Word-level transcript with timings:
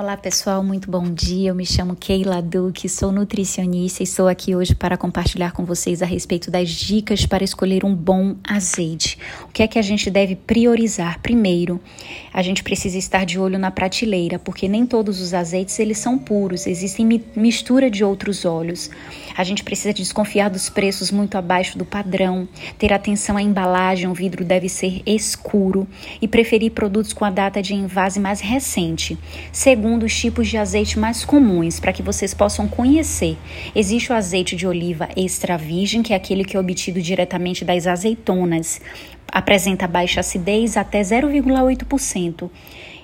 Olá 0.00 0.16
pessoal, 0.16 0.62
muito 0.62 0.88
bom 0.88 1.12
dia. 1.12 1.50
Eu 1.50 1.56
me 1.56 1.66
chamo 1.66 1.96
Keila 1.96 2.40
Duque, 2.40 2.88
sou 2.88 3.10
nutricionista 3.10 4.00
e 4.00 4.04
estou 4.04 4.28
aqui 4.28 4.54
hoje 4.54 4.72
para 4.72 4.96
compartilhar 4.96 5.50
com 5.50 5.64
vocês 5.64 6.00
a 6.02 6.06
respeito 6.06 6.52
das 6.52 6.68
dicas 6.70 7.26
para 7.26 7.42
escolher 7.42 7.84
um 7.84 7.92
bom 7.96 8.36
azeite. 8.44 9.18
O 9.42 9.48
que 9.48 9.60
é 9.60 9.66
que 9.66 9.76
a 9.76 9.82
gente 9.82 10.08
deve 10.08 10.36
priorizar? 10.36 11.18
Primeiro, 11.20 11.80
a 12.32 12.42
gente 12.42 12.62
precisa 12.62 12.96
estar 12.96 13.26
de 13.26 13.40
olho 13.40 13.58
na 13.58 13.72
prateleira, 13.72 14.38
porque 14.38 14.68
nem 14.68 14.86
todos 14.86 15.20
os 15.20 15.34
azeites 15.34 15.76
eles 15.80 15.98
são 15.98 16.16
puros, 16.16 16.68
existem 16.68 17.20
mistura 17.34 17.90
de 17.90 18.04
outros 18.04 18.44
óleos. 18.44 18.88
A 19.36 19.42
gente 19.42 19.64
precisa 19.64 19.92
desconfiar 19.92 20.48
dos 20.48 20.68
preços 20.68 21.10
muito 21.10 21.36
abaixo 21.36 21.76
do 21.76 21.84
padrão, 21.84 22.48
ter 22.78 22.92
atenção 22.92 23.36
à 23.36 23.42
embalagem, 23.42 24.08
o 24.08 24.14
vidro 24.14 24.44
deve 24.44 24.68
ser 24.68 25.02
escuro 25.04 25.88
e 26.22 26.28
preferir 26.28 26.70
produtos 26.70 27.12
com 27.12 27.24
a 27.24 27.30
data 27.30 27.60
de 27.60 27.74
envase 27.74 28.20
mais 28.20 28.40
recente. 28.40 29.18
Segundo, 29.50 29.87
segundo 29.88 30.04
os 30.04 30.14
tipos 30.14 30.46
de 30.46 30.58
azeite 30.58 30.98
mais 30.98 31.24
comuns, 31.24 31.80
para 31.80 31.94
que 31.94 32.02
vocês 32.02 32.34
possam 32.34 32.68
conhecer. 32.68 33.38
Existe 33.74 34.12
o 34.12 34.14
azeite 34.14 34.54
de 34.54 34.66
oliva 34.66 35.08
extra 35.16 35.56
virgem, 35.56 36.02
que 36.02 36.12
é 36.12 36.16
aquele 36.16 36.44
que 36.44 36.58
é 36.58 36.60
obtido 36.60 37.00
diretamente 37.00 37.64
das 37.64 37.86
azeitonas. 37.86 38.82
Apresenta 39.32 39.88
baixa 39.88 40.20
acidez 40.20 40.76
até 40.76 41.00
0,8% 41.00 42.50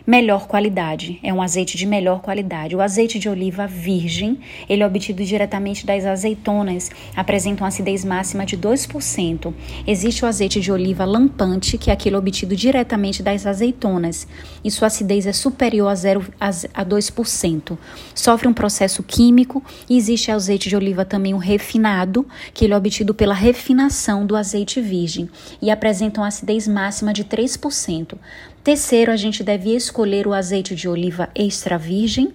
melhor 0.07 0.47
qualidade, 0.47 1.19
é 1.23 1.33
um 1.33 1.41
azeite 1.41 1.79
de 1.79 1.87
melhor 1.87 2.21
qualidade. 2.21 2.77
O 2.77 2.83
azeite 2.83 3.19
de 3.19 3.29
oliva 3.29 3.67
virgem, 3.67 4.39
ele 4.69 4.83
é 4.83 4.87
obtido 4.87 5.25
diretamente 5.25 5.87
das 5.87 6.05
azeitonas, 6.05 6.91
apresenta 7.17 7.63
uma 7.63 7.69
acidez 7.69 8.05
máxima 8.05 8.45
de 8.45 8.57
2%. 8.57 9.55
Existe 9.87 10.25
o 10.25 10.29
azeite 10.29 10.61
de 10.61 10.71
oliva 10.71 11.07
lampante, 11.07 11.79
que 11.79 11.91
é 11.91 11.93
aquele 11.93 12.17
obtido 12.17 12.55
diretamente 12.55 13.23
das 13.23 13.47
azeitonas, 13.47 14.29
e 14.63 14.71
sua 14.71 14.89
acidez 14.89 15.27
é 15.27 15.33
superior 15.33 15.89
a, 15.89 15.95
0, 15.95 16.27
a 16.39 16.85
2%. 16.85 17.79
Sofre 18.15 18.47
um 18.47 18.53
processo 18.53 19.03
químico 19.03 19.63
e 19.89 19.97
existe 19.97 20.31
o 20.31 20.35
azeite 20.35 20.69
de 20.69 20.77
oliva 20.77 21.05
também 21.05 21.33
o 21.33 21.39
refinado, 21.39 22.27
que 22.53 22.67
ele 22.67 22.75
é 22.75 22.77
obtido 22.77 23.15
pela 23.15 23.35
refinação 23.35 24.27
do 24.27 24.37
azeite 24.37 24.83
virgem 24.83 25.31
e 25.63 25.71
apresenta 25.71 26.21
uma 26.21 26.29
acidez 26.29 26.69
máxima 26.69 27.13
de 27.13 27.25
3%. 27.25 28.19
Terceiro, 28.65 29.13
a 29.13 29.17
gente 29.17 29.45
deve 29.45 29.77
escolher 29.77 30.27
o 30.27 30.33
azeite 30.33 30.75
de 30.75 30.89
oliva 30.89 31.29
extra 31.35 31.77
virgem. 31.77 32.33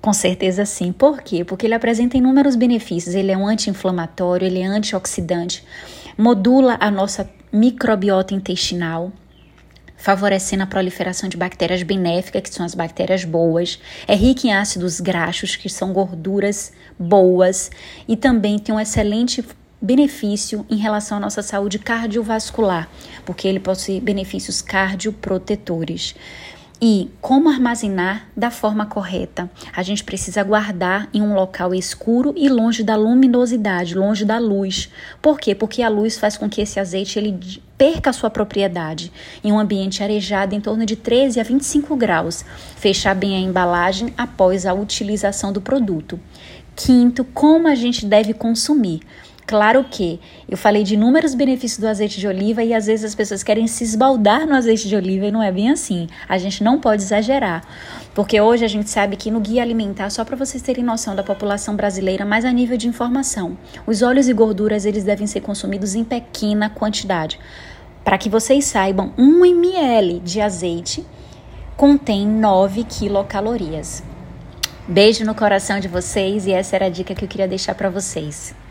Com 0.00 0.12
certeza 0.12 0.64
sim. 0.64 0.92
Por 0.92 1.20
quê? 1.20 1.44
Porque 1.44 1.66
ele 1.66 1.74
apresenta 1.74 2.16
inúmeros 2.16 2.54
benefícios. 2.54 3.12
Ele 3.12 3.32
é 3.32 3.36
um 3.36 3.44
anti-inflamatório, 3.44 4.46
ele 4.46 4.60
é 4.60 4.66
antioxidante, 4.66 5.64
modula 6.16 6.76
a 6.78 6.92
nossa 6.92 7.28
microbiota 7.52 8.34
intestinal, 8.34 9.10
favorecendo 9.96 10.62
a 10.62 10.66
proliferação 10.66 11.28
de 11.28 11.36
bactérias 11.36 11.82
benéficas, 11.82 12.42
que 12.42 12.54
são 12.54 12.64
as 12.64 12.76
bactérias 12.76 13.24
boas, 13.24 13.80
é 14.06 14.14
rico 14.14 14.46
em 14.46 14.52
ácidos 14.52 15.00
graxos, 15.00 15.56
que 15.56 15.68
são 15.68 15.92
gorduras 15.92 16.72
boas, 16.96 17.68
e 18.06 18.16
também 18.16 18.60
tem 18.60 18.72
um 18.72 18.78
excelente 18.78 19.44
benefício 19.80 20.64
em 20.70 20.76
relação 20.76 21.18
à 21.18 21.20
nossa 21.20 21.42
saúde 21.42 21.78
cardiovascular, 21.78 22.88
porque 23.24 23.46
ele 23.46 23.60
possui 23.60 24.00
benefícios 24.00 24.62
cardioprotetores. 24.62 26.14
E 26.80 27.10
como 27.22 27.48
armazenar 27.48 28.28
da 28.36 28.50
forma 28.50 28.84
correta? 28.84 29.50
A 29.74 29.82
gente 29.82 30.04
precisa 30.04 30.42
guardar 30.42 31.08
em 31.12 31.22
um 31.22 31.34
local 31.34 31.74
escuro 31.74 32.34
e 32.36 32.50
longe 32.50 32.82
da 32.82 32.94
luminosidade, 32.94 33.94
longe 33.94 34.26
da 34.26 34.38
luz. 34.38 34.90
Por 35.22 35.40
quê? 35.40 35.54
Porque 35.54 35.80
a 35.80 35.88
luz 35.88 36.18
faz 36.18 36.36
com 36.36 36.50
que 36.50 36.60
esse 36.60 36.78
azeite 36.78 37.18
ele 37.18 37.62
perca 37.78 38.10
a 38.10 38.12
sua 38.12 38.28
propriedade. 38.28 39.10
Em 39.42 39.50
um 39.52 39.58
ambiente 39.58 40.02
arejado 40.02 40.54
em 40.54 40.60
torno 40.60 40.84
de 40.84 40.96
13 40.96 41.40
a 41.40 41.42
25 41.42 41.96
graus. 41.96 42.44
Fechar 42.76 43.14
bem 43.14 43.34
a 43.36 43.40
embalagem 43.40 44.12
após 44.14 44.66
a 44.66 44.74
utilização 44.74 45.54
do 45.54 45.62
produto. 45.62 46.20
Quinto, 46.74 47.24
como 47.24 47.68
a 47.68 47.74
gente 47.74 48.04
deve 48.04 48.34
consumir? 48.34 49.00
Claro 49.46 49.84
que 49.88 50.18
eu 50.48 50.56
falei 50.56 50.82
de 50.82 50.94
inúmeros 50.94 51.32
benefícios 51.32 51.78
do 51.78 51.86
azeite 51.86 52.18
de 52.18 52.26
oliva 52.26 52.64
e 52.64 52.74
às 52.74 52.86
vezes 52.86 53.04
as 53.04 53.14
pessoas 53.14 53.44
querem 53.44 53.68
se 53.68 53.84
esbaldar 53.84 54.44
no 54.44 54.56
azeite 54.56 54.88
de 54.88 54.96
oliva 54.96 55.26
e 55.26 55.30
não 55.30 55.40
é 55.40 55.52
bem 55.52 55.70
assim. 55.70 56.08
A 56.28 56.36
gente 56.36 56.64
não 56.64 56.80
pode 56.80 57.02
exagerar, 57.02 57.62
porque 58.12 58.40
hoje 58.40 58.64
a 58.64 58.68
gente 58.68 58.90
sabe 58.90 59.14
que 59.14 59.30
no 59.30 59.38
guia 59.38 59.62
alimentar, 59.62 60.10
só 60.10 60.24
para 60.24 60.34
vocês 60.34 60.64
terem 60.64 60.82
noção 60.82 61.14
da 61.14 61.22
população 61.22 61.76
brasileira, 61.76 62.24
mas 62.24 62.44
a 62.44 62.50
nível 62.50 62.76
de 62.76 62.88
informação, 62.88 63.56
os 63.86 64.02
óleos 64.02 64.28
e 64.28 64.32
gorduras 64.32 64.84
eles 64.84 65.04
devem 65.04 65.28
ser 65.28 65.42
consumidos 65.42 65.94
em 65.94 66.02
pequena 66.02 66.68
quantidade. 66.68 67.38
Para 68.04 68.18
que 68.18 68.28
vocês 68.28 68.64
saibam, 68.64 69.12
1 69.16 69.44
ml 69.44 70.18
de 70.24 70.40
azeite 70.40 71.06
contém 71.76 72.26
9 72.26 72.82
quilocalorias. 72.82 74.02
Beijo 74.88 75.24
no 75.24 75.36
coração 75.36 75.78
de 75.78 75.86
vocês 75.86 76.48
e 76.48 76.52
essa 76.52 76.74
era 76.74 76.86
a 76.86 76.90
dica 76.90 77.14
que 77.14 77.24
eu 77.24 77.28
queria 77.28 77.46
deixar 77.46 77.76
para 77.76 77.88
vocês. 77.88 78.65